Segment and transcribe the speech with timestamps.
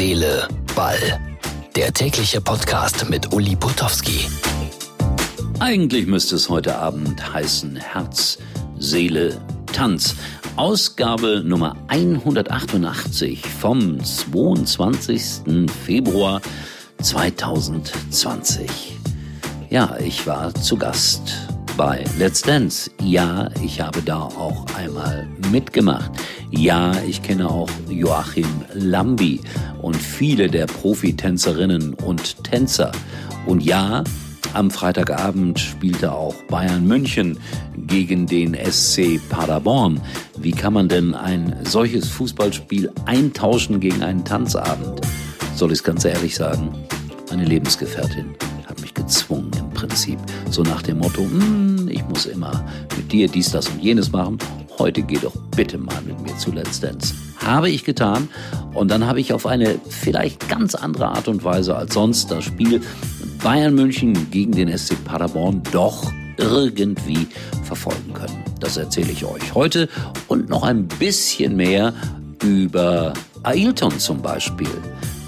[0.00, 1.20] Seele, Ball.
[1.76, 4.30] Der tägliche Podcast mit Uli Potowski.
[5.58, 8.38] Eigentlich müsste es heute Abend heißen Herz,
[8.78, 9.38] Seele,
[9.74, 10.14] Tanz.
[10.56, 15.68] Ausgabe Nummer 188 vom 22.
[15.84, 16.40] Februar
[17.02, 18.96] 2020.
[19.68, 22.90] Ja, ich war zu Gast bei Let's Dance.
[23.02, 26.10] Ja, ich habe da auch einmal mitgemacht.
[26.50, 29.40] Ja, ich kenne auch Joachim Lambi
[29.82, 32.92] und viele der Profitänzerinnen und Tänzer.
[33.46, 34.04] Und ja,
[34.52, 37.38] am Freitagabend spielte auch Bayern München
[37.76, 40.00] gegen den SC Paderborn.
[40.38, 45.00] Wie kann man denn ein solches Fußballspiel eintauschen gegen einen Tanzabend?
[45.54, 46.72] Soll ich es ganz ehrlich sagen?
[47.30, 48.34] Meine Lebensgefährtin
[48.66, 50.18] hat mich gezwungen Prinzip.
[50.50, 52.64] So nach dem Motto, hm, ich muss immer
[52.96, 54.36] mit dir dies, das und jenes machen.
[54.78, 57.14] Heute geh doch bitte mal mit mir zu Let's Dance.
[57.38, 58.28] Habe ich getan
[58.74, 62.44] und dann habe ich auf eine vielleicht ganz andere Art und Weise als sonst das
[62.44, 62.82] Spiel
[63.42, 67.26] Bayern München gegen den SC Paderborn doch irgendwie
[67.64, 68.44] verfolgen können.
[68.60, 69.88] Das erzähle ich euch heute
[70.28, 71.94] und noch ein bisschen mehr
[72.44, 74.68] über Ailton zum Beispiel.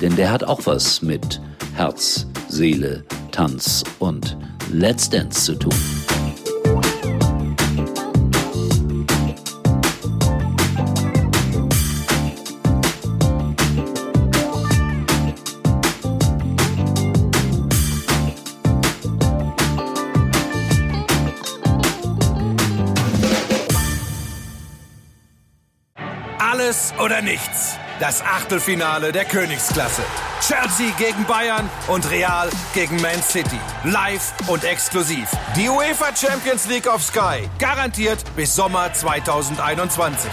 [0.00, 1.40] Denn der hat auch was mit
[1.74, 4.36] Herz, Seele, Tanz und
[4.72, 5.72] Let's Dance zu tun.
[26.38, 27.76] Alles oder nichts.
[28.00, 30.00] Das Achtelfinale der Königsklasse.
[30.40, 33.60] Chelsea gegen Bayern und Real gegen Man City.
[33.84, 35.28] Live und exklusiv.
[35.54, 37.46] Die UEFA Champions League auf Sky.
[37.58, 40.30] Garantiert bis Sommer 2021.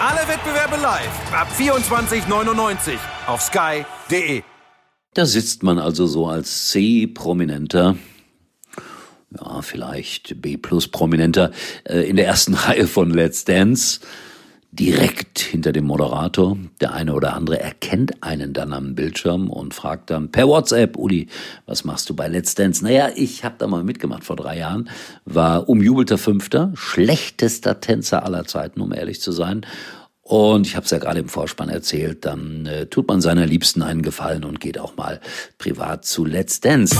[0.00, 2.98] Alle Wettbewerbe live ab 24,99
[3.28, 4.42] auf sky.de.
[5.14, 7.94] Da sitzt man also so als C-Prominenter
[9.40, 11.52] ja, vielleicht B-Plus-Prominenter
[11.84, 14.00] äh, in der ersten Reihe von Let's Dance
[14.78, 16.56] direkt hinter dem Moderator.
[16.80, 21.28] Der eine oder andere erkennt einen dann am Bildschirm und fragt dann per WhatsApp, Uli,
[21.66, 22.84] was machst du bei Let's Dance?
[22.84, 24.90] Naja, ich habe da mal mitgemacht vor drei Jahren,
[25.24, 29.64] war umjubelter Fünfter, schlechtester Tänzer aller Zeiten, um ehrlich zu sein.
[30.22, 33.82] Und ich habe es ja gerade im Vorspann erzählt, dann äh, tut man seiner Liebsten
[33.82, 35.20] einen Gefallen und geht auch mal
[35.58, 36.96] privat zu Let's Dance.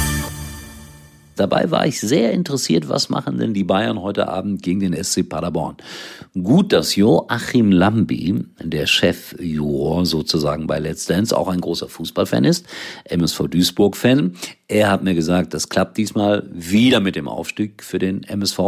[1.36, 5.28] Dabei war ich sehr interessiert, was machen denn die Bayern heute Abend gegen den SC
[5.28, 5.76] Paderborn.
[6.34, 12.66] Gut, dass Joachim Lambi, der Chef-Juror sozusagen bei Let's Dance, auch ein großer Fußballfan ist,
[13.04, 14.36] MSV Duisburg-Fan.
[14.68, 18.58] Er hat mir gesagt, das klappt diesmal wieder mit dem Aufstieg für den MSV.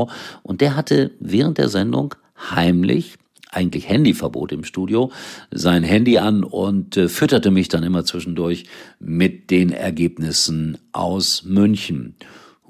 [0.42, 2.14] Und der hatte während der Sendung
[2.50, 3.16] heimlich
[3.56, 5.10] eigentlich Handyverbot im Studio,
[5.50, 8.64] sein Handy an und äh, fütterte mich dann immer zwischendurch
[9.00, 12.16] mit den Ergebnissen aus München.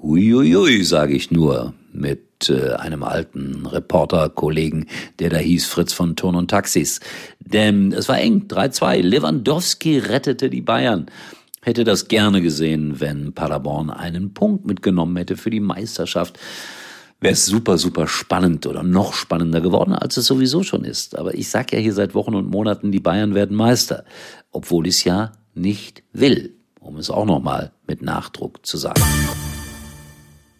[0.01, 4.85] Huiuiui, sage ich nur, mit äh, einem alten Reporter-Kollegen,
[5.19, 6.99] der da hieß Fritz von Turn und Taxis.
[7.39, 9.01] Denn es war eng, 3-2.
[9.01, 11.07] Lewandowski rettete die Bayern.
[11.63, 16.39] Hätte das gerne gesehen, wenn Paderborn einen Punkt mitgenommen hätte für die Meisterschaft.
[17.19, 21.17] Wäre es super, super spannend oder noch spannender geworden, als es sowieso schon ist.
[21.17, 24.05] Aber ich sag ja hier seit Wochen und Monaten, die Bayern werden Meister.
[24.51, 29.01] Obwohl ich es ja nicht will, um es auch nochmal mit Nachdruck zu sagen.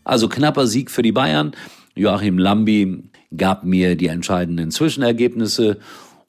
[0.07, 1.51] Also knapper Sieg für die Bayern.
[1.93, 5.79] Joachim Lambi gab mir die entscheidenden Zwischenergebnisse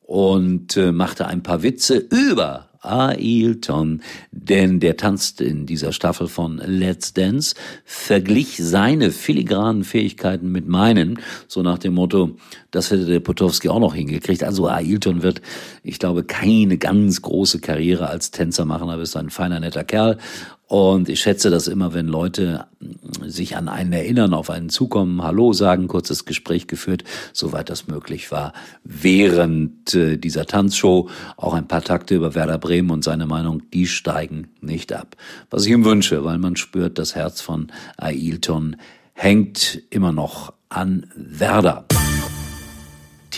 [0.02, 6.58] und äh, machte ein paar Witze über Ailton, denn der tanzt in dieser Staffel von
[6.64, 11.18] Let's Dance, verglich seine filigranen Fähigkeiten mit meinen,
[11.48, 12.36] so nach dem Motto,
[12.70, 14.44] das hätte der Potowski auch noch hingekriegt.
[14.44, 15.42] Also Ailton wird,
[15.82, 20.18] ich glaube, keine ganz große Karriere als Tänzer machen, aber ist ein feiner, netter Kerl
[20.68, 22.66] und ich schätze das immer, wenn Leute
[23.24, 28.30] sich an einen erinnern, auf einen zukommen, Hallo sagen, kurzes Gespräch geführt, soweit das möglich
[28.30, 28.52] war,
[28.84, 31.08] während äh, dieser Tanzshow.
[31.38, 35.16] Auch ein paar Takte über Werder Bremen und seine Meinung, die steigen nicht ab.
[35.48, 38.76] Was ich ihm wünsche, weil man spürt, das Herz von Ailton
[39.14, 41.86] hängt immer noch an Werder.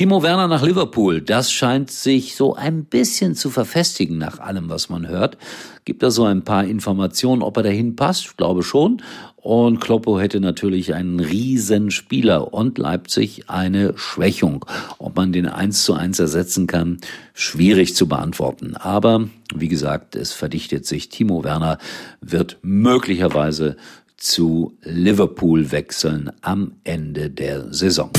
[0.01, 4.89] Timo Werner nach Liverpool, das scheint sich so ein bisschen zu verfestigen nach allem, was
[4.89, 5.37] man hört.
[5.85, 8.25] Gibt da so ein paar Informationen, ob er dahin passt?
[8.25, 9.03] Ich glaube schon.
[9.37, 14.65] Und Kloppo hätte natürlich einen riesen Spieler und Leipzig eine Schwächung.
[14.97, 16.97] Ob man den eins zu eins ersetzen kann,
[17.35, 18.77] schwierig zu beantworten.
[18.77, 21.11] Aber wie gesagt, es verdichtet sich.
[21.11, 21.77] Timo Werner
[22.23, 23.77] wird möglicherweise
[24.17, 28.11] zu Liverpool wechseln am Ende der Saison.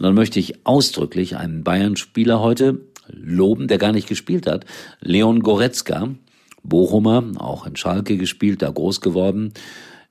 [0.00, 4.64] Und dann möchte ich ausdrücklich einen Bayern-Spieler heute loben, der gar nicht gespielt hat.
[5.00, 6.08] Leon Goretzka,
[6.62, 9.52] Bochumer, auch in Schalke gespielt, da groß geworden.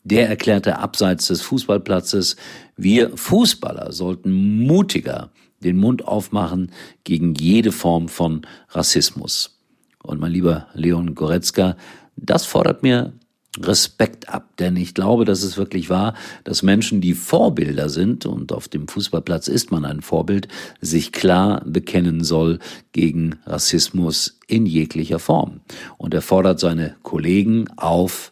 [0.03, 2.35] Der erklärte abseits des Fußballplatzes,
[2.77, 5.31] wir Fußballer sollten mutiger
[5.63, 6.71] den Mund aufmachen
[7.03, 9.59] gegen jede Form von Rassismus.
[10.03, 11.75] Und mein lieber Leon Goretzka,
[12.15, 13.13] das fordert mir
[13.57, 16.13] Respekt ab, denn ich glaube, dass es wirklich wahr,
[16.43, 20.47] dass Menschen, die Vorbilder sind, und auf dem Fußballplatz ist man ein Vorbild,
[20.81, 22.59] sich klar bekennen soll
[22.91, 25.61] gegen Rassismus in jeglicher Form.
[25.97, 28.31] Und er fordert seine Kollegen auf,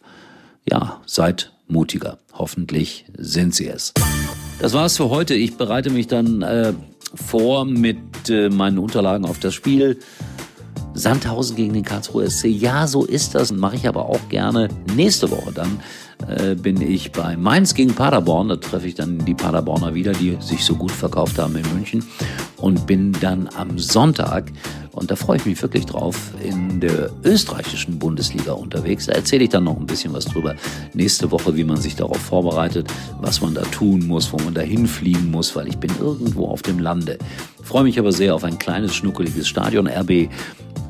[0.70, 2.18] ja, seid mutiger.
[2.32, 3.92] Hoffentlich sind sie es.
[4.60, 5.34] Das war's für heute.
[5.34, 6.72] Ich bereite mich dann äh,
[7.14, 9.98] vor mit äh, meinen Unterlagen auf das Spiel.
[10.98, 12.46] Sandhausen gegen den Karlsruher SC.
[12.46, 13.52] Ja, so ist das.
[13.52, 15.52] Mache ich aber auch gerne nächste Woche.
[15.52, 15.80] Dann
[16.26, 18.48] äh, bin ich bei Mainz gegen Paderborn.
[18.48, 22.04] Da treffe ich dann die Paderborner wieder, die sich so gut verkauft haben in München.
[22.56, 24.50] Und bin dann am Sonntag,
[24.92, 29.06] und da freue ich mich wirklich drauf, in der österreichischen Bundesliga unterwegs.
[29.06, 30.56] Da erzähle ich dann noch ein bisschen was drüber.
[30.92, 32.88] Nächste Woche, wie man sich darauf vorbereitet,
[33.20, 36.62] was man da tun muss, wo man da hinfliegen muss, weil ich bin irgendwo auf
[36.62, 37.18] dem Lande.
[37.62, 39.86] Freue mich aber sehr auf ein kleines, schnuckeliges Stadion.
[39.86, 40.28] RB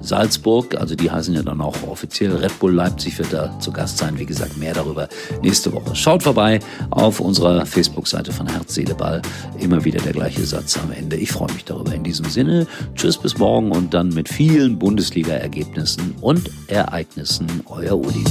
[0.01, 3.99] Salzburg, also die heißen ja dann auch offiziell Red Bull Leipzig wird da zu Gast
[3.99, 4.19] sein.
[4.19, 5.09] Wie gesagt, mehr darüber
[5.43, 5.95] nächste Woche.
[5.95, 6.61] Schaut vorbei
[6.91, 9.23] auf unserer Facebook-Seite von Herz, Seele, Ball.
[9.59, 11.17] Immer wieder der gleiche Satz am Ende.
[11.17, 11.95] Ich freue mich darüber.
[11.95, 17.47] In diesem Sinne, tschüss bis morgen und dann mit vielen Bundesliga-Ergebnissen und Ereignissen.
[17.67, 18.25] Euer Uli.